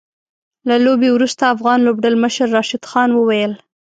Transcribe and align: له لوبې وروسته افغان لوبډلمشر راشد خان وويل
له 0.67 0.75
لوبې 0.85 1.09
وروسته 1.13 1.51
افغان 1.55 1.79
لوبډلمشر 1.83 2.47
راشد 2.55 2.83
خان 2.91 3.09
وويل 3.13 3.53